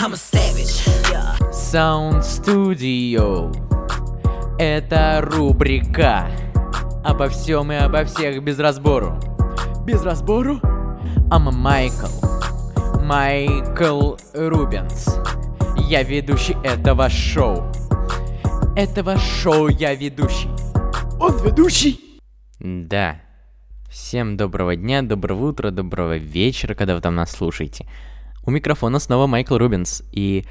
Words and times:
I'm 0.00 0.12
a 0.12 0.16
savage. 0.16 0.86
Yeah. 1.10 1.36
Sound 1.50 2.22
Studio. 2.22 3.50
Это 4.56 5.20
рубрика 5.20 6.30
обо 7.04 7.28
всем 7.28 7.72
и 7.72 7.74
обо 7.74 8.04
всех 8.04 8.44
без 8.44 8.60
разбору. 8.60 9.18
Без 9.84 10.04
разбору? 10.04 10.60
I'm 11.32 11.50
Майкл. 11.50 12.06
Майкл 13.02 14.14
Рубенс. 14.34 15.18
Я 15.76 16.04
ведущий 16.04 16.56
этого 16.62 17.10
шоу. 17.10 17.64
Этого 18.76 19.16
шоу 19.16 19.66
я 19.66 19.96
ведущий. 19.96 20.50
Он 21.18 21.36
ведущий? 21.38 22.20
Да. 22.60 23.20
Всем 23.90 24.36
доброго 24.36 24.76
дня, 24.76 25.02
доброго 25.02 25.48
утра, 25.48 25.72
доброго 25.72 26.18
вечера, 26.18 26.74
когда 26.74 26.94
вы 26.94 27.00
там 27.00 27.16
нас 27.16 27.32
слушаете. 27.32 27.84
У 28.48 28.50
микрофона 28.50 28.98
снова 28.98 29.26
Майкл 29.26 29.58
Рубинс, 29.58 30.02
и 30.10 30.46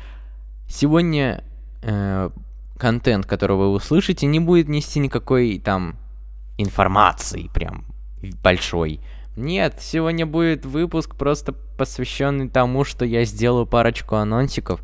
сегодня 0.70 1.44
э, 1.82 2.30
контент, 2.78 3.26
который 3.26 3.58
вы 3.58 3.70
услышите, 3.70 4.28
не 4.28 4.40
будет 4.40 4.70
нести 4.70 5.00
никакой 5.00 5.58
там 5.58 5.96
информации 6.60 7.50
прям 7.52 7.86
большой. 8.44 9.00
Нет, 9.36 9.80
сегодня 9.82 10.28
будет 10.28 10.64
выпуск 10.64 11.16
просто 11.16 11.54
посвященный 11.54 12.50
тому, 12.50 12.84
что 12.84 13.04
я 13.04 13.26
сделаю 13.26 13.66
парочку 13.66 14.18
анонсиков. 14.18 14.80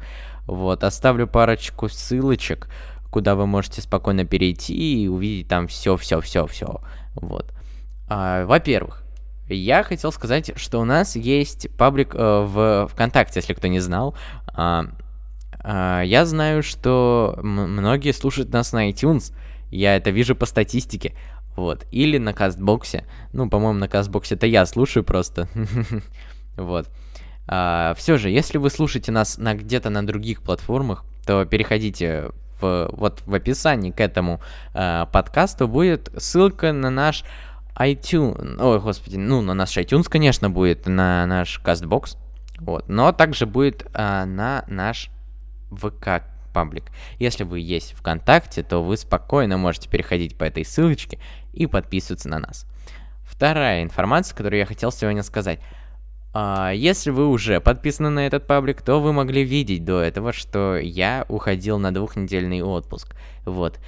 Вот, 0.47 0.83
оставлю 0.83 1.27
парочку 1.27 1.89
ссылочек, 1.89 2.67
куда 3.11 3.35
вы 3.35 3.45
можете 3.45 3.83
спокойно 3.83 4.25
перейти 4.25 5.03
и 5.03 5.07
увидеть 5.07 5.49
там 5.49 5.67
все, 5.67 5.97
все, 5.97 6.19
все, 6.19 6.47
все. 6.47 6.81
Вот. 7.13 7.53
А, 8.09 8.47
во-первых, 8.47 9.02
я 9.49 9.83
хотел 9.83 10.11
сказать, 10.11 10.51
что 10.55 10.79
у 10.79 10.85
нас 10.85 11.15
есть 11.15 11.69
паблик 11.77 12.15
э, 12.15 12.17
в 12.17 12.87
ВКонтакте, 12.91 13.39
если 13.39 13.53
кто 13.53 13.67
не 13.67 13.79
знал. 13.79 14.15
А, 14.47 14.85
а, 15.59 16.01
я 16.01 16.25
знаю, 16.25 16.63
что 16.63 17.37
многие 17.41 18.11
слушают 18.13 18.51
нас 18.51 18.71
на 18.73 18.89
iTunes. 18.89 19.33
Я 19.71 19.95
это 19.95 20.11
вижу 20.11 20.35
по 20.35 20.45
статистике. 20.45 21.15
Вот. 21.55 21.85
Или 21.91 22.17
на 22.17 22.33
Кастбоксе. 22.33 23.05
Ну, 23.31 23.49
по-моему, 23.49 23.79
на 23.79 23.87
Кастбоксе 23.87 24.35
это 24.35 24.47
я 24.47 24.65
слушаю 24.65 25.03
просто. 25.03 25.47
Вот. 26.55 26.87
А, 27.47 27.95
все 27.97 28.17
же, 28.17 28.29
если 28.29 28.59
вы 28.59 28.69
слушаете 28.69 29.11
нас 29.11 29.39
на 29.39 29.55
где-то 29.55 29.89
на 29.89 30.05
других 30.05 30.43
платформах, 30.43 31.03
то 31.25 31.45
переходите 31.45 32.29
в, 32.61 32.89
вот 32.93 33.23
в 33.25 33.33
описании 33.33 33.91
к 33.91 33.99
этому 33.99 34.39
э, 34.73 35.05
подкасту 35.11 35.67
будет 35.67 36.11
ссылка 36.17 36.73
на 36.73 36.89
наш 36.89 37.23
iTunes, 37.75 38.61
ой, 38.61 38.79
господи, 38.79 39.17
ну, 39.17 39.41
на 39.41 39.53
наш 39.53 39.77
iTunes, 39.77 40.07
конечно, 40.09 40.49
будет, 40.49 40.87
на 40.87 41.25
наш 41.25 41.59
CastBox, 41.63 42.17
вот, 42.59 42.87
но 42.87 43.11
также 43.11 43.45
будет 43.45 43.87
а, 43.93 44.25
на 44.25 44.63
наш 44.67 45.09
ВК 45.71 46.23
паблик. 46.53 46.85
Если 47.19 47.43
вы 47.43 47.59
есть 47.59 47.93
ВКонтакте, 47.93 48.63
то 48.63 48.83
вы 48.83 48.95
спокойно 48.95 49.57
можете 49.57 49.89
переходить 49.89 50.37
по 50.37 50.43
этой 50.43 50.63
ссылочке 50.63 51.19
и 51.51 51.65
подписываться 51.65 52.29
на 52.29 52.39
нас. 52.39 52.65
Вторая 53.23 53.83
информация, 53.83 54.35
которую 54.35 54.59
я 54.59 54.65
хотел 54.65 54.91
сегодня 54.91 55.23
сказать. 55.23 55.59
А, 56.35 56.71
если 56.71 57.09
вы 57.09 57.27
уже 57.27 57.59
подписаны 57.59 58.09
на 58.09 58.25
этот 58.25 58.47
паблик, 58.47 58.81
то 58.81 58.99
вы 58.99 59.13
могли 59.13 59.43
видеть 59.43 59.85
до 59.85 59.99
этого, 59.99 60.33
что 60.33 60.77
я 60.77 61.25
уходил 61.29 61.77
на 61.77 61.93
двухнедельный 61.93 62.61
отпуск. 62.61 63.15
Вот. 63.45 63.79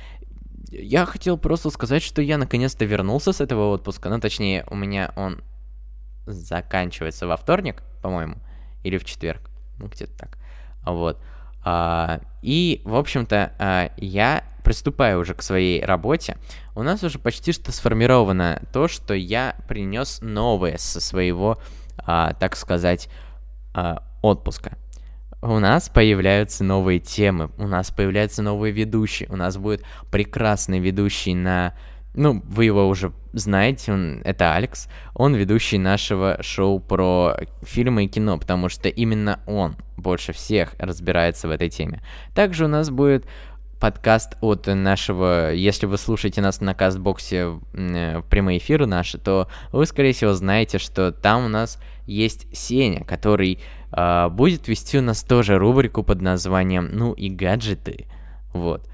Я 0.72 1.06
хотел 1.06 1.38
просто 1.38 1.70
сказать, 1.70 2.04
что 2.04 2.22
я 2.22 2.38
наконец-то 2.38 2.86
вернулся 2.86 3.34
с 3.34 3.42
этого 3.42 3.72
отпуска. 3.74 4.10
Ну, 4.10 4.20
точнее, 4.20 4.66
у 4.70 4.76
меня 4.76 5.12
он 5.16 5.44
заканчивается 6.26 7.28
во 7.28 7.38
вторник, 7.38 7.84
по-моему, 8.02 8.36
или 8.84 8.98
в 8.98 9.06
четверг. 9.06 9.50
Ну, 9.78 9.88
где-то 9.88 10.18
так. 10.18 10.38
Вот. 10.86 11.20
А, 11.64 12.22
и, 12.42 12.82
в 12.86 12.96
общем-то, 12.96 13.54
а, 13.58 13.92
я 13.98 14.44
приступаю 14.64 15.20
уже 15.20 15.34
к 15.34 15.42
своей 15.42 15.84
работе. 15.84 16.38
У 16.76 16.84
нас 16.84 17.04
уже 17.04 17.20
почти 17.20 17.52
что 17.52 17.72
сформировано 17.72 18.62
то, 18.74 18.88
что 18.88 19.14
я 19.14 19.56
принес 19.68 20.20
новое 20.22 20.78
со 20.78 21.00
своего, 21.00 21.60
а, 21.98 22.34
так 22.34 22.56
сказать, 22.56 23.10
а, 23.74 24.04
отпуска 24.22 24.78
у 25.54 25.60
нас 25.60 25.90
появляются 25.90 26.64
новые 26.64 27.00
темы, 27.00 27.50
у 27.58 27.68
нас 27.68 27.92
появляются 27.92 28.42
новые 28.42 28.72
ведущие, 28.72 29.30
у 29.30 29.36
нас 29.36 29.58
будет 29.58 29.84
прекрасный 30.12 30.80
ведущий 30.80 31.34
на... 31.34 31.74
Ну, 32.14 32.42
вы 32.46 32.66
его 32.66 32.88
уже 32.88 33.12
знаете, 33.34 33.92
он, 33.92 34.22
это 34.24 34.56
Алекс, 34.56 34.88
он 35.14 35.36
ведущий 35.36 35.78
нашего 35.78 36.38
шоу 36.42 36.80
про 36.80 37.36
фильмы 37.64 38.06
и 38.06 38.08
кино, 38.08 38.38
потому 38.38 38.70
что 38.70 38.88
именно 38.88 39.42
он 39.46 39.76
больше 39.98 40.32
всех 40.32 40.74
разбирается 40.80 41.48
в 41.48 41.52
этой 41.52 41.70
теме. 41.70 42.02
Также 42.34 42.66
у 42.66 42.70
нас 42.70 42.90
будет 42.90 43.26
подкаст 43.80 44.38
от 44.42 44.68
нашего, 44.68 45.52
если 45.54 45.86
вы 45.86 45.98
слушаете 45.98 46.42
нас 46.42 46.62
на 46.62 46.74
кастбоксе 46.74 47.60
э, 47.74 48.20
в 48.20 48.24
прямые 48.24 48.58
эфиры 48.60 48.86
наши, 48.86 49.18
то 49.18 49.48
вы, 49.72 49.86
скорее 49.86 50.14
всего, 50.14 50.34
знаете, 50.34 50.78
что 50.80 51.12
там 51.12 51.46
у 51.46 51.48
нас 51.50 51.80
есть 52.06 52.48
Сеня, 52.56 53.04
который 53.04 53.60
э, 53.92 54.30
будет 54.30 54.68
вести 54.68 54.98
у 54.98 55.02
нас 55.02 55.24
тоже 55.24 55.58
рубрику 55.58 56.04
под 56.04 56.22
названием 56.22 56.90
«Ну 56.92 57.14
и 57.14 57.30
гаджеты». 57.30 58.08
Вот. 58.54 58.88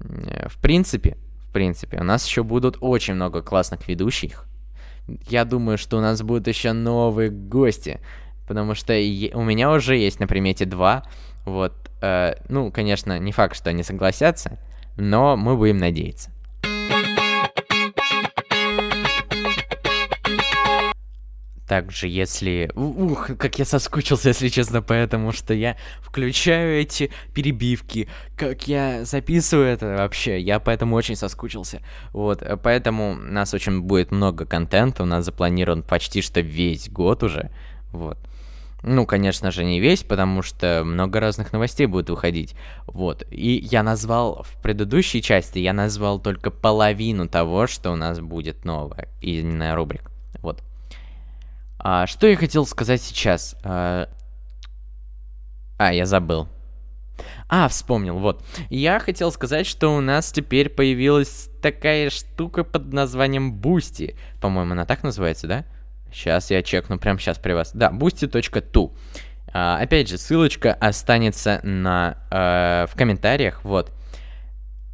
Э, 0.00 0.48
в 0.48 0.56
принципе, 0.58 1.16
в 1.48 1.52
принципе, 1.52 1.98
у 1.98 2.04
нас 2.04 2.26
еще 2.26 2.42
будут 2.42 2.78
очень 2.80 3.14
много 3.14 3.42
классных 3.42 3.88
ведущих. 3.88 4.46
Я 5.28 5.44
думаю, 5.44 5.78
что 5.78 5.98
у 5.98 6.00
нас 6.00 6.22
будут 6.22 6.48
еще 6.48 6.72
новые 6.72 7.30
гости, 7.30 8.00
потому 8.48 8.74
что 8.74 8.92
у 8.92 9.42
меня 9.42 9.70
уже 9.70 9.96
есть 9.96 10.20
на 10.20 10.26
примете 10.26 10.64
два. 10.64 11.04
Вот, 11.44 11.72
ну, 12.48 12.70
конечно, 12.70 13.18
не 13.18 13.32
факт, 13.32 13.56
что 13.56 13.70
они 13.70 13.82
согласятся, 13.82 14.58
но 14.96 15.36
мы 15.36 15.56
будем 15.56 15.78
надеяться. 15.78 16.30
Также, 21.66 22.06
если... 22.06 22.70
Ух, 22.76 23.30
как 23.38 23.58
я 23.58 23.64
соскучился, 23.64 24.28
если 24.28 24.48
честно, 24.48 24.82
поэтому 24.82 25.32
что 25.32 25.52
я 25.52 25.76
включаю 26.00 26.80
эти 26.80 27.10
перебивки, 27.34 28.08
как 28.36 28.68
я 28.68 29.04
записываю 29.04 29.66
это 29.66 29.96
вообще, 29.96 30.40
я 30.40 30.60
поэтому 30.60 30.94
очень 30.94 31.16
соскучился. 31.16 31.82
Вот, 32.12 32.40
э, 32.42 32.56
поэтому 32.56 33.12
у 33.12 33.14
нас 33.16 33.52
очень 33.52 33.80
будет 33.80 34.12
много 34.12 34.46
контента, 34.46 35.02
у 35.02 35.06
нас 35.06 35.24
запланирован 35.24 35.82
почти 35.82 36.22
что 36.22 36.40
весь 36.40 36.88
год 36.88 37.24
уже, 37.24 37.50
вот. 37.90 38.16
Ну, 38.88 39.04
конечно 39.04 39.50
же, 39.50 39.64
не 39.64 39.80
весь, 39.80 40.04
потому 40.04 40.42
что 40.42 40.82
много 40.84 41.18
разных 41.18 41.52
новостей 41.52 41.86
будет 41.86 42.08
выходить. 42.08 42.54
Вот. 42.86 43.24
И 43.32 43.56
я 43.56 43.82
назвал 43.82 44.44
в 44.44 44.62
предыдущей 44.62 45.20
части, 45.20 45.58
я 45.58 45.72
назвал 45.72 46.20
только 46.20 46.52
половину 46.52 47.28
того, 47.28 47.66
что 47.66 47.90
у 47.90 47.96
нас 47.96 48.20
будет 48.20 48.64
новое. 48.64 49.08
Именно 49.20 49.74
рубрик. 49.74 50.08
Вот. 50.40 50.62
А, 51.80 52.06
что 52.06 52.28
я 52.28 52.36
хотел 52.36 52.64
сказать 52.64 53.02
сейчас? 53.02 53.56
А, 53.64 54.08
а, 55.78 55.92
я 55.92 56.06
забыл. 56.06 56.46
А, 57.48 57.66
вспомнил, 57.66 58.20
вот. 58.20 58.44
Я 58.70 59.00
хотел 59.00 59.32
сказать, 59.32 59.66
что 59.66 59.96
у 59.96 60.00
нас 60.00 60.30
теперь 60.30 60.68
появилась 60.68 61.50
такая 61.60 62.08
штука 62.08 62.62
под 62.62 62.92
названием 62.92 63.52
Boosty. 63.52 64.16
По-моему, 64.40 64.72
она 64.72 64.86
так 64.86 65.02
называется, 65.02 65.48
да? 65.48 65.64
Сейчас 66.12 66.50
я 66.50 66.62
чекну 66.62 66.98
прямо 66.98 67.18
сейчас 67.18 67.38
при 67.38 67.52
вас. 67.52 67.72
Да, 67.74 67.90
boosty.tu. 67.90 68.92
А, 69.52 69.78
опять 69.78 70.08
же, 70.08 70.18
ссылочка 70.18 70.74
останется 70.74 71.60
на, 71.62 72.18
э, 72.30 72.86
в 72.90 72.96
комментариях. 72.96 73.64
Вот. 73.64 73.92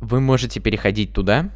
Вы 0.01 0.21
можете 0.21 0.61
переходить 0.61 1.13
туда. 1.13 1.51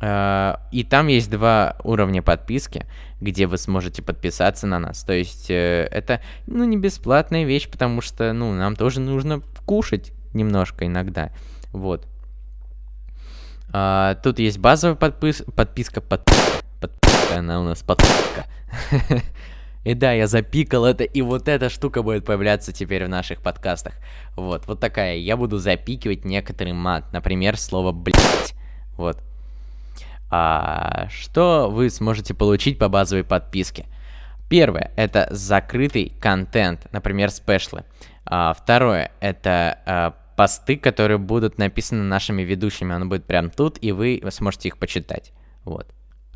Э, 0.00 0.56
и 0.70 0.84
там 0.84 1.06
есть 1.06 1.30
два 1.30 1.76
уровня 1.84 2.22
подписки, 2.22 2.86
где 3.20 3.46
вы 3.46 3.58
сможете 3.58 4.02
подписаться 4.02 4.66
на 4.66 4.78
нас. 4.78 5.04
То 5.04 5.12
есть 5.12 5.50
э, 5.50 5.88
это, 5.90 6.20
ну, 6.46 6.64
не 6.64 6.76
бесплатная 6.76 7.44
вещь, 7.44 7.68
потому 7.68 8.00
что, 8.00 8.32
ну, 8.32 8.52
нам 8.52 8.74
тоже 8.74 9.00
нужно 9.00 9.42
кушать 9.64 10.12
немножко 10.34 10.86
иногда. 10.86 11.30
Вот. 11.72 12.06
А, 13.72 14.16
тут 14.16 14.38
есть 14.38 14.58
базовая 14.58 14.96
подпис 14.96 15.42
подписка, 15.54 16.00
подписка 16.00 16.62
она 17.38 17.60
у 17.60 17.64
нас 17.64 17.82
подписка. 17.82 18.46
И 19.84 19.94
да, 19.94 20.12
я 20.12 20.28
запикал 20.28 20.84
это, 20.84 21.02
и 21.02 21.22
вот 21.22 21.48
эта 21.48 21.68
штука 21.68 22.02
будет 22.02 22.24
появляться 22.24 22.72
теперь 22.72 23.04
в 23.04 23.08
наших 23.08 23.42
подкастах. 23.42 23.94
Вот, 24.36 24.66
вот 24.66 24.78
такая. 24.78 25.16
Я 25.16 25.36
буду 25.36 25.58
запикивать 25.58 26.24
некоторый 26.24 26.72
мат. 26.72 27.12
Например, 27.12 27.58
слово 27.58 27.90
блять. 27.90 28.54
Вот. 28.96 29.18
А, 30.30 31.08
что 31.10 31.68
вы 31.68 31.90
сможете 31.90 32.32
получить 32.32 32.78
по 32.78 32.88
базовой 32.88 33.24
подписке? 33.24 33.86
Первое, 34.48 34.92
это 34.96 35.26
закрытый 35.30 36.12
контент, 36.20 36.86
например, 36.92 37.30
спешлы. 37.30 37.84
А, 38.24 38.54
второе, 38.54 39.10
это 39.20 39.78
а, 39.84 40.14
посты, 40.36 40.76
которые 40.76 41.18
будут 41.18 41.58
написаны 41.58 42.04
нашими 42.04 42.42
ведущими. 42.42 42.94
Оно 42.94 43.06
будет 43.06 43.24
прям 43.24 43.50
тут, 43.50 43.78
и 43.80 43.90
вы 43.90 44.22
сможете 44.30 44.68
их 44.68 44.78
почитать. 44.78 45.32
Вот. 45.64 45.88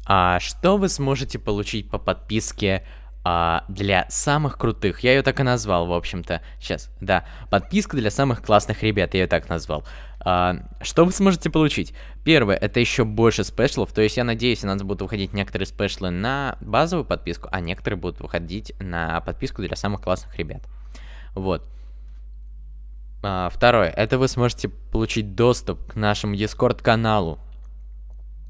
А 0.06 0.38
что 0.40 0.76
вы 0.76 0.88
сможете 0.88 1.38
получить 1.38 1.90
по 1.90 1.98
подписке 1.98 2.86
а, 3.28 3.64
для 3.68 4.06
самых 4.08 4.56
крутых. 4.56 5.00
Я 5.00 5.14
ее 5.14 5.22
так 5.22 5.40
и 5.40 5.42
назвал, 5.42 5.86
в 5.86 5.92
общем-то. 5.92 6.42
Сейчас, 6.60 6.90
да. 7.00 7.24
Подписка 7.50 7.96
для 7.96 8.12
самых 8.12 8.40
классных 8.40 8.84
ребят, 8.84 9.14
я 9.14 9.22
ее 9.22 9.26
так 9.26 9.48
назвал. 9.48 9.84
А, 10.20 10.58
что 10.80 11.04
вы 11.04 11.10
сможете 11.10 11.50
получить? 11.50 11.92
Первое, 12.24 12.54
это 12.54 12.78
еще 12.78 13.04
больше 13.04 13.42
спешлов, 13.42 13.92
то 13.92 14.00
есть 14.00 14.16
я 14.16 14.22
надеюсь, 14.22 14.62
у 14.62 14.68
нас 14.68 14.80
будут 14.80 15.02
выходить 15.02 15.32
некоторые 15.32 15.66
спешлы 15.66 16.10
на 16.10 16.56
базовую 16.60 17.04
подписку, 17.04 17.48
а 17.50 17.60
некоторые 17.60 17.98
будут 17.98 18.20
выходить 18.20 18.72
на 18.78 19.20
подписку 19.22 19.60
для 19.62 19.74
самых 19.74 20.02
классных 20.02 20.36
ребят. 20.36 20.62
Вот. 21.34 21.64
А, 23.24 23.48
второе, 23.50 23.90
это 23.90 24.18
вы 24.18 24.28
сможете 24.28 24.68
получить 24.68 25.34
доступ 25.34 25.92
к 25.92 25.96
нашему 25.96 26.36
Discord 26.36 26.80
каналу, 26.80 27.40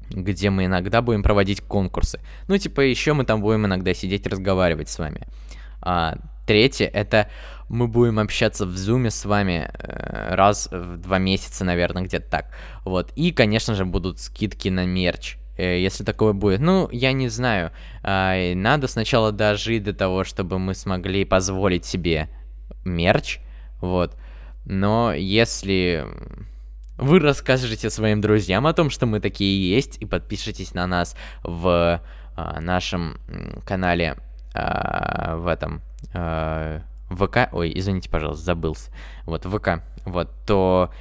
где 0.09 0.49
мы 0.49 0.65
иногда 0.65 1.01
будем 1.01 1.23
проводить 1.23 1.61
конкурсы. 1.61 2.19
Ну, 2.47 2.57
типа, 2.57 2.81
еще 2.81 3.13
мы 3.13 3.25
там 3.25 3.41
будем 3.41 3.65
иногда 3.65 3.93
сидеть 3.93 4.27
разговаривать 4.27 4.89
с 4.89 4.99
вами. 4.99 5.27
А, 5.81 6.17
третье, 6.45 6.87
это 6.87 7.29
мы 7.69 7.87
будем 7.87 8.19
общаться 8.19 8.65
в 8.65 8.77
зуме 8.77 9.11
с 9.11 9.25
вами 9.25 9.69
э, 9.71 10.35
раз 10.35 10.69
в 10.71 10.97
два 10.97 11.17
месяца, 11.17 11.65
наверное, 11.65 12.03
где-то 12.03 12.29
так. 12.29 12.45
Вот. 12.85 13.11
И, 13.15 13.31
конечно 13.31 13.75
же, 13.75 13.85
будут 13.85 14.19
скидки 14.19 14.69
на 14.69 14.85
мерч 14.85 15.37
э, 15.57 15.79
если 15.81 16.03
такое 16.03 16.33
будет. 16.33 16.61
Ну, 16.61 16.87
я 16.91 17.11
не 17.11 17.27
знаю. 17.27 17.71
А, 18.03 18.53
надо 18.55 18.87
сначала 18.87 19.31
дожить 19.31 19.83
до 19.83 19.93
того, 19.93 20.23
чтобы 20.23 20.59
мы 20.59 20.73
смогли 20.73 21.25
позволить 21.25 21.85
себе 21.85 22.29
мерч. 22.85 23.39
Вот. 23.81 24.15
Но 24.65 25.13
если 25.13 26.05
вы 26.97 27.19
расскажете 27.19 27.89
своим 27.89 28.21
друзьям 28.21 28.67
о 28.67 28.73
том, 28.73 28.89
что 28.89 29.05
мы 29.05 29.19
такие 29.19 29.69
есть, 29.69 29.97
и 30.01 30.05
подпишитесь 30.05 30.73
на 30.73 30.87
нас 30.87 31.15
в 31.43 32.01
а, 32.35 32.61
нашем 32.61 33.19
канале 33.65 34.17
а, 34.53 35.37
в 35.37 35.47
этом 35.47 35.81
а, 36.13 36.81
ВК, 37.09 37.49
ой, 37.51 37.71
извините, 37.75 38.09
пожалуйста, 38.09 38.43
забылся, 38.43 38.91
вот 39.25 39.45
ВК, 39.45 39.83
вот, 40.05 40.29
то 40.45 40.91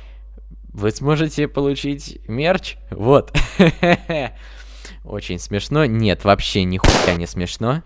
вы 0.72 0.90
сможете 0.90 1.48
получить 1.48 2.20
мерч, 2.28 2.76
вот. 2.90 3.32
Очень 5.04 5.38
смешно. 5.38 5.84
Нет, 5.86 6.24
вообще 6.24 6.64
нихуя 6.64 7.14
не 7.16 7.26
смешно. 7.26 7.82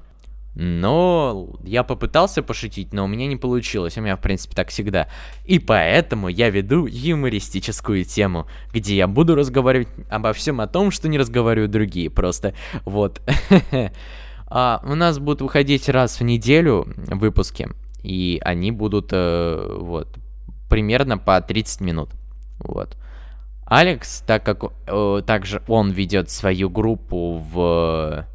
Но 0.54 1.48
я 1.62 1.84
попытался 1.84 2.42
пошутить, 2.42 2.92
но 2.92 3.04
у 3.04 3.06
меня 3.06 3.26
не 3.26 3.36
получилось. 3.36 3.96
У 3.96 4.00
меня, 4.00 4.16
в 4.16 4.20
принципе, 4.20 4.54
так 4.54 4.68
всегда. 4.68 5.08
И 5.44 5.58
поэтому 5.58 6.28
я 6.28 6.50
веду 6.50 6.86
юмористическую 6.86 8.04
тему, 8.04 8.46
где 8.72 8.96
я 8.96 9.06
буду 9.06 9.36
разговаривать 9.36 9.88
обо 10.08 10.32
всем 10.32 10.60
о 10.60 10.66
том, 10.66 10.90
что 10.90 11.08
не 11.08 11.18
разговаривают 11.18 11.70
другие. 11.70 12.10
Просто 12.10 12.54
вот. 12.84 13.22
а, 14.48 14.82
у 14.84 14.94
нас 14.94 15.18
будут 15.18 15.40
выходить 15.40 15.88
раз 15.88 16.18
в 16.18 16.24
неделю 16.24 16.86
выпуски. 16.96 17.68
И 18.02 18.40
они 18.44 18.72
будут 18.72 19.10
э, 19.12 19.78
вот 19.78 20.08
примерно 20.68 21.16
по 21.18 21.40
30 21.40 21.80
минут. 21.80 22.10
Вот. 22.58 22.96
Алекс, 23.66 24.22
так 24.26 24.44
как 24.44 24.64
э, 24.86 25.22
также 25.24 25.62
он 25.68 25.90
ведет 25.90 26.28
свою 26.28 26.68
группу 26.70 27.38
в 27.38 28.26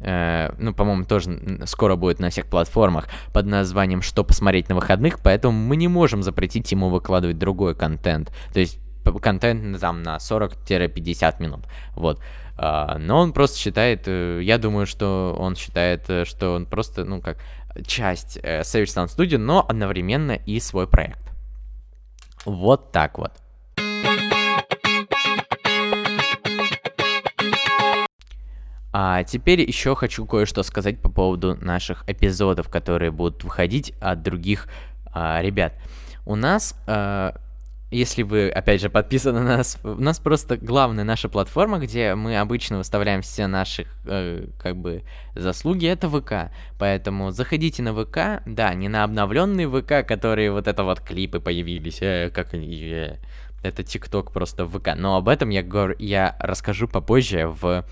Э, 0.00 0.50
ну, 0.58 0.72
по-моему, 0.74 1.04
тоже 1.04 1.60
скоро 1.66 1.96
будет 1.96 2.20
на 2.20 2.30
всех 2.30 2.46
платформах 2.46 3.08
под 3.32 3.46
названием 3.46 4.02
«Что 4.02 4.24
посмотреть 4.24 4.68
на 4.68 4.74
выходных», 4.74 5.20
поэтому 5.20 5.58
мы 5.58 5.76
не 5.76 5.88
можем 5.88 6.22
запретить 6.22 6.70
ему 6.72 6.88
выкладывать 6.88 7.38
другой 7.38 7.74
контент. 7.74 8.32
То 8.52 8.60
есть 8.60 8.78
контент 9.22 9.80
там 9.80 10.02
на 10.02 10.16
40-50 10.16 11.42
минут. 11.42 11.66
Вот. 11.94 12.20
Uh, 12.58 12.98
но 12.98 13.20
он 13.20 13.32
просто 13.32 13.56
считает, 13.56 14.08
uh, 14.08 14.42
я 14.42 14.58
думаю, 14.58 14.84
что 14.84 15.36
он 15.38 15.54
считает, 15.54 16.10
что 16.24 16.54
он 16.56 16.66
просто, 16.66 17.04
ну, 17.04 17.20
как 17.20 17.38
часть 17.86 18.36
Savage 18.36 18.86
Sound 18.86 19.06
Studio, 19.06 19.38
но 19.38 19.64
одновременно 19.66 20.32
и 20.32 20.58
свой 20.58 20.88
проект. 20.88 21.20
Вот 22.44 22.90
так 22.90 23.16
вот. 23.18 23.30
А 29.00 29.22
теперь 29.22 29.60
еще 29.60 29.94
хочу 29.94 30.26
кое-что 30.26 30.64
сказать 30.64 31.00
по 31.00 31.08
поводу 31.08 31.54
наших 31.54 32.02
эпизодов, 32.08 32.68
которые 32.68 33.12
будут 33.12 33.44
выходить 33.44 33.94
от 34.00 34.24
других 34.24 34.66
а, 35.12 35.40
ребят. 35.40 35.74
У 36.26 36.34
нас, 36.34 36.74
а, 36.88 37.36
если 37.92 38.24
вы, 38.24 38.50
опять 38.50 38.80
же, 38.80 38.90
подписаны 38.90 39.38
на 39.38 39.58
нас, 39.58 39.78
у 39.84 40.00
нас 40.00 40.18
просто 40.18 40.56
главная 40.56 41.04
наша 41.04 41.28
платформа, 41.28 41.78
где 41.78 42.16
мы 42.16 42.38
обычно 42.38 42.78
выставляем 42.78 43.22
все 43.22 43.46
наши, 43.46 43.86
э, 44.04 44.48
как 44.58 44.76
бы, 44.76 45.04
заслуги, 45.36 45.86
это 45.86 46.10
ВК. 46.10 46.50
Поэтому 46.76 47.30
заходите 47.30 47.84
на 47.84 47.94
ВК, 47.94 48.42
да, 48.46 48.74
не 48.74 48.88
на 48.88 49.04
обновленный 49.04 49.66
ВК, 49.66 50.04
которые 50.04 50.50
вот 50.50 50.66
это 50.66 50.82
вот 50.82 50.98
клипы 51.02 51.38
появились, 51.38 52.02
э, 52.02 52.30
как 52.34 52.52
они... 52.52 52.82
Э, 52.82 53.16
это 53.62 53.84
ТикТок 53.84 54.32
просто 54.32 54.64
в 54.64 54.76
ВК. 54.76 54.96
Но 54.96 55.16
об 55.16 55.28
этом 55.28 55.50
я, 55.50 55.62
говорю, 55.62 55.94
я 56.00 56.36
расскажу 56.40 56.88
попозже 56.88 57.46
в 57.46 57.84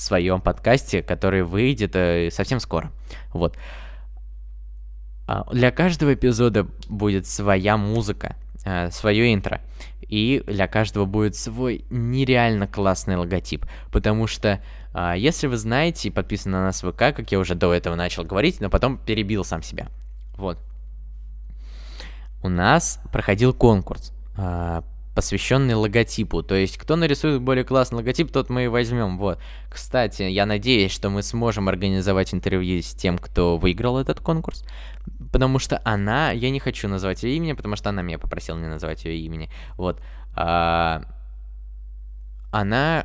своем 0.00 0.40
подкасте, 0.40 1.02
который 1.02 1.42
выйдет 1.42 1.94
э, 1.96 2.30
совсем 2.30 2.60
скоро. 2.60 2.92
Вот. 3.32 3.56
А, 5.26 5.44
для 5.52 5.70
каждого 5.70 6.14
эпизода 6.14 6.66
будет 6.88 7.26
своя 7.26 7.76
музыка, 7.76 8.36
э, 8.64 8.90
свое 8.90 9.34
интро. 9.34 9.60
И 10.00 10.42
для 10.46 10.66
каждого 10.66 11.04
будет 11.04 11.36
свой 11.36 11.84
нереально 11.90 12.66
классный 12.66 13.16
логотип. 13.16 13.66
Потому 13.92 14.26
что, 14.26 14.62
а, 14.94 15.14
если 15.14 15.46
вы 15.46 15.58
знаете 15.58 16.08
и 16.08 16.10
подписаны 16.10 16.56
на 16.56 16.64
нас 16.64 16.82
в 16.82 16.90
ВК, 16.90 17.14
как 17.14 17.30
я 17.30 17.38
уже 17.38 17.54
до 17.54 17.74
этого 17.74 17.94
начал 17.94 18.24
говорить, 18.24 18.60
но 18.60 18.70
потом 18.70 18.96
перебил 18.96 19.44
сам 19.44 19.62
себя. 19.62 19.88
Вот. 20.36 20.58
У 22.42 22.48
нас 22.48 23.00
проходил 23.12 23.52
конкурс 23.52 24.12
а, 24.36 24.82
посвященный 25.18 25.74
логотипу. 25.74 26.44
То 26.44 26.54
есть, 26.54 26.78
кто 26.78 26.94
нарисует 26.94 27.42
более 27.42 27.64
классный 27.64 27.96
логотип, 27.96 28.30
тот 28.30 28.50
мы 28.50 28.66
и 28.66 28.68
возьмем. 28.68 29.18
Вот. 29.18 29.40
Кстати, 29.68 30.22
я 30.22 30.46
надеюсь, 30.46 30.92
что 30.92 31.10
мы 31.10 31.24
сможем 31.24 31.68
организовать 31.68 32.32
интервью 32.32 32.80
с 32.80 32.94
тем, 32.94 33.18
кто 33.18 33.56
выиграл 33.56 33.98
этот 33.98 34.20
конкурс. 34.20 34.64
Потому 35.32 35.58
что 35.58 35.82
она, 35.84 36.30
я 36.30 36.50
не 36.50 36.60
хочу 36.60 36.86
называть 36.86 37.24
ее 37.24 37.34
имени, 37.34 37.54
потому 37.54 37.74
что 37.74 37.88
она 37.88 38.00
меня 38.00 38.16
попросила 38.20 38.58
не 38.58 38.68
называть 38.68 39.04
ее 39.06 39.18
имени. 39.18 39.50
Вот. 39.76 40.00
А, 40.36 41.02
она 42.52 43.04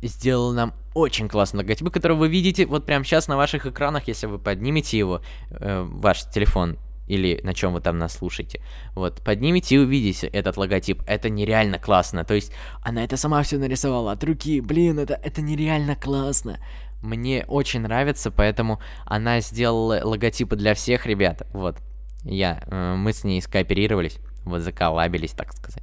сделала 0.00 0.54
нам 0.54 0.74
очень 0.94 1.28
классный 1.28 1.58
логотип, 1.58 1.90
который 1.90 2.16
вы 2.16 2.28
видите 2.28 2.64
вот 2.64 2.86
прямо 2.86 3.04
сейчас 3.04 3.28
на 3.28 3.36
ваших 3.36 3.66
экранах, 3.66 4.08
если 4.08 4.28
вы 4.28 4.38
поднимете 4.38 4.96
его, 4.96 5.20
э, 5.50 5.82
ваш 5.82 6.24
телефон 6.30 6.78
или 7.10 7.40
на 7.42 7.54
чем 7.54 7.72
вы 7.72 7.80
там 7.80 7.98
нас 7.98 8.14
слушаете. 8.14 8.60
Вот, 8.94 9.20
поднимите 9.22 9.74
и 9.74 9.78
увидите 9.78 10.28
этот 10.28 10.56
логотип. 10.56 11.02
Это 11.06 11.28
нереально 11.28 11.78
классно. 11.78 12.24
То 12.24 12.34
есть, 12.34 12.52
она 12.82 13.02
это 13.04 13.16
сама 13.16 13.42
все 13.42 13.58
нарисовала 13.58 14.12
от 14.12 14.22
руки. 14.22 14.60
Блин, 14.60 15.00
это, 15.00 15.14
это 15.14 15.42
нереально 15.42 15.96
классно. 15.96 16.60
Мне 17.02 17.44
очень 17.48 17.80
нравится, 17.80 18.30
поэтому 18.30 18.80
она 19.06 19.40
сделала 19.40 20.00
логотипы 20.04 20.54
для 20.54 20.74
всех 20.74 21.06
ребят. 21.06 21.42
Вот. 21.52 21.78
Я, 22.22 22.62
э, 22.66 22.94
мы 22.94 23.12
с 23.12 23.24
ней 23.24 23.42
скооперировались, 23.42 24.18
вот 24.44 24.60
заколабились, 24.60 25.32
так 25.32 25.52
сказать. 25.52 25.82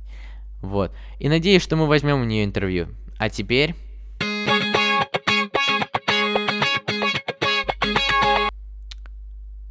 Вот. 0.62 0.96
И 1.20 1.28
надеюсь, 1.28 1.64
что 1.64 1.76
мы 1.76 1.88
возьмем 1.88 2.22
у 2.22 2.26
нее 2.26 2.46
интервью. 2.46 2.88
А 3.18 3.30
теперь... 3.30 3.76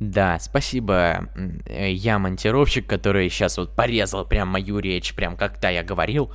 Да, 0.00 0.38
спасибо. 0.38 1.28
Э, 1.66 1.90
я 1.90 2.18
монтировщик, 2.18 2.86
который 2.86 3.30
сейчас 3.30 3.56
вот 3.56 3.74
порезал 3.74 4.26
прям 4.26 4.48
мою 4.48 4.78
речь, 4.78 5.14
прям 5.14 5.36
когда 5.36 5.70
я 5.70 5.82
говорил. 5.82 6.32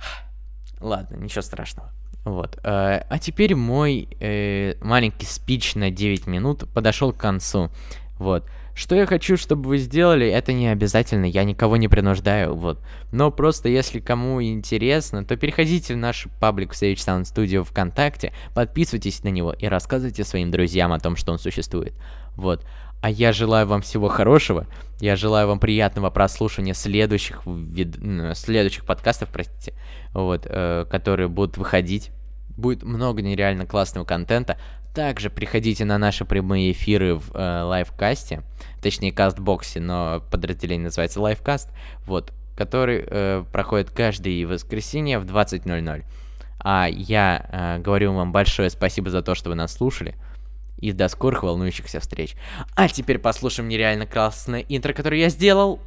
Ладно, 0.80 1.16
ничего 1.16 1.42
страшного. 1.42 1.92
Вот. 2.24 2.58
Э, 2.62 3.04
а 3.08 3.18
теперь 3.20 3.54
мой 3.54 4.08
э, 4.20 4.74
маленький 4.80 5.26
спич 5.26 5.74
на 5.74 5.90
9 5.90 6.26
минут 6.26 6.64
подошел 6.72 7.12
к 7.12 7.18
концу. 7.18 7.70
Вот. 8.18 8.48
Что 8.76 8.94
я 8.94 9.06
хочу, 9.06 9.38
чтобы 9.38 9.70
вы 9.70 9.78
сделали, 9.78 10.28
это 10.28 10.52
не 10.52 10.68
обязательно, 10.68 11.24
я 11.24 11.44
никого 11.44 11.78
не 11.78 11.88
принуждаю, 11.88 12.54
вот. 12.54 12.78
Но 13.10 13.30
просто 13.30 13.70
если 13.70 14.00
кому 14.00 14.42
интересно, 14.42 15.24
то 15.24 15.34
переходите 15.38 15.94
в 15.94 15.96
наш 15.96 16.28
паблик 16.40 16.74
в 16.74 16.76
Sage 16.76 16.96
Sound 16.96 17.22
Studio 17.22 17.64
ВКонтакте, 17.64 18.34
подписывайтесь 18.54 19.24
на 19.24 19.28
него 19.28 19.54
и 19.54 19.66
рассказывайте 19.66 20.24
своим 20.24 20.50
друзьям 20.50 20.92
о 20.92 21.00
том, 21.00 21.16
что 21.16 21.32
он 21.32 21.38
существует. 21.38 21.94
Вот. 22.36 22.66
А 23.00 23.08
я 23.08 23.32
желаю 23.32 23.66
вам 23.66 23.80
всего 23.80 24.08
хорошего. 24.08 24.66
Я 25.00 25.16
желаю 25.16 25.48
вам 25.48 25.58
приятного 25.58 26.10
прослушивания 26.10 26.74
следующих, 26.74 27.46
вид... 27.46 27.96
следующих 28.34 28.84
подкастов, 28.84 29.30
простите, 29.30 29.72
вот, 30.12 30.42
э, 30.44 30.84
которые 30.90 31.28
будут 31.28 31.56
выходить. 31.56 32.10
Будет 32.58 32.82
много 32.82 33.22
нереально 33.22 33.64
классного 33.64 34.04
контента. 34.04 34.58
Также 34.96 35.28
приходите 35.28 35.84
на 35.84 35.98
наши 35.98 36.24
прямые 36.24 36.72
эфиры 36.72 37.16
в 37.16 37.30
э, 37.34 37.62
Livecast 37.64 38.26
е, 38.26 38.42
точнее 38.80 39.12
Castbox 39.12 39.63
е, 39.63 39.78
но 39.78 40.22
подразделение 40.30 40.84
называется 40.84 41.20
Livecast, 41.20 41.68
вот, 42.06 42.32
который 42.56 43.04
э, 43.06 43.44
проходит 43.52 43.90
каждое 43.90 44.46
воскресенье 44.46 45.18
в 45.18 45.26
20.00. 45.26 46.02
А 46.60 46.88
я 46.88 47.46
э, 47.52 47.78
говорю 47.82 48.14
вам 48.14 48.32
большое 48.32 48.70
спасибо 48.70 49.10
за 49.10 49.20
то, 49.20 49.34
что 49.34 49.50
вы 49.50 49.54
нас 49.54 49.74
слушали. 49.74 50.14
И 50.78 50.92
до 50.92 51.08
скорых 51.08 51.42
волнующихся 51.42 52.00
встреч. 52.00 52.34
А 52.74 52.88
теперь 52.88 53.18
послушаем 53.18 53.68
нереально 53.68 54.06
классное 54.06 54.60
интро, 54.60 54.94
которое 54.94 55.20
я 55.20 55.28
сделал. 55.28 55.78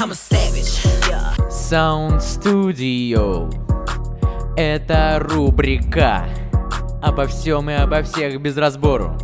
I'm 0.00 0.12
a 0.12 0.14
savage. 0.14 0.82
Yeah. 1.10 1.36
Sound 1.50 2.20
Studio. 2.20 3.52
Это 4.56 5.18
рубрика 5.20 6.26
обо 7.02 7.26
всем 7.26 7.70
и 7.70 7.74
обо 7.74 8.02
всех 8.02 8.40
без 8.40 8.56
разбору. 8.56 9.16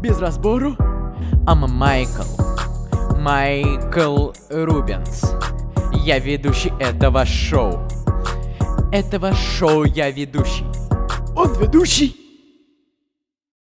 Без 0.00 0.18
разбору? 0.18 0.76
I'm 1.46 1.66
Майкл. 1.68 2.24
Майкл 3.18 4.32
Рубенс. 4.50 5.24
Я 5.92 6.18
ведущий 6.18 6.72
этого 6.80 7.24
шоу. 7.24 7.80
Этого 8.92 9.32
шоу 9.32 9.84
я 9.84 10.10
ведущий. 10.10 10.66
Он 11.36 11.52
ведущий? 11.54 12.23